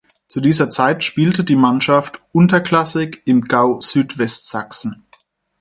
Zu 0.27 0.41
dieser 0.41 0.67
Zeit 0.71 1.03
spielte 1.03 1.43
die 1.43 1.55
Mannschaft 1.55 2.21
unterklassig 2.31 3.21
im 3.25 3.41
"Gau 3.43 3.79
Südwestsachsen". 3.79 5.05